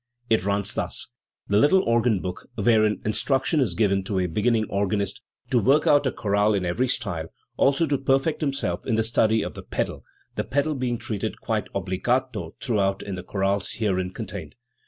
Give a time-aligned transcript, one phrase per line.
[0.31, 1.09] It runs thus:
[1.47, 6.07] "The Little Organ Book, wherein instruction is given to a beginning organist to work out
[6.07, 10.03] a chorale in every style, also to perfect himself in the study of the pedal,
[10.33, 14.53] the pedal being treated quite obbligato throughout in the chorales herein con tained.